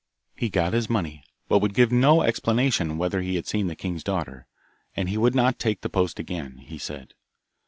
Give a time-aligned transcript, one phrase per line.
[0.35, 4.03] He got his money, but would give no explanation whether he had seen the king's
[4.03, 4.47] daughter,
[4.95, 7.13] and he would not take the post again, he said.